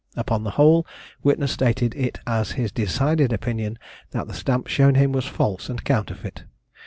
Upon 0.15 0.43
the 0.43 0.49
whole, 0.57 0.87
witness 1.21 1.51
stated 1.51 1.93
it 1.93 2.19
as 2.25 2.53
his 2.53 2.71
decided 2.71 3.31
opinion 3.31 3.77
that 4.09 4.27
the 4.27 4.33
stamp 4.33 4.65
shown 4.65 4.95
him 4.95 5.11
was 5.11 5.25
false 5.27 5.69
and 5.69 5.83
counterfeit. 5.83 6.43